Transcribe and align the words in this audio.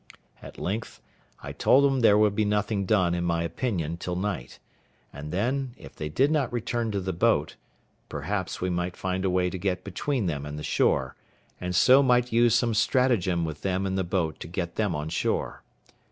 At 0.41 0.57
length 0.57 0.99
I 1.43 1.51
told 1.51 1.83
them 1.83 1.99
there 1.99 2.17
would 2.17 2.35
be 2.35 2.43
nothing 2.43 2.87
done, 2.87 3.13
in 3.13 3.23
my 3.23 3.43
opinion, 3.43 3.97
till 3.97 4.15
night; 4.15 4.57
and 5.13 5.31
then, 5.31 5.75
if 5.77 5.95
they 5.95 6.09
did 6.09 6.31
not 6.31 6.51
return 6.51 6.89
to 6.93 6.99
the 6.99 7.13
boat, 7.13 7.55
perhaps 8.09 8.59
we 8.59 8.71
might 8.71 8.97
find 8.97 9.23
a 9.23 9.29
way 9.29 9.51
to 9.51 9.59
get 9.59 9.83
between 9.83 10.25
them 10.25 10.43
and 10.43 10.57
the 10.57 10.63
shore, 10.63 11.15
and 11.59 11.75
so 11.75 12.01
might 12.01 12.33
use 12.33 12.55
some 12.55 12.73
stratagem 12.73 13.45
with 13.45 13.61
them 13.61 13.85
in 13.85 13.93
the 13.93 14.03
boat 14.03 14.39
to 14.39 14.47
get 14.47 14.73
them 14.75 14.95
on 14.95 15.09
shore. 15.09 15.61